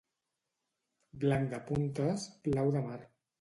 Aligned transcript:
Blanc 1.25 1.51
de 1.51 1.59
puntes, 1.67 2.25
blau 2.49 2.73
de 2.79 2.83
mar. 2.89 2.99